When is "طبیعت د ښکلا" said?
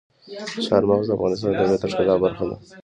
1.59-2.15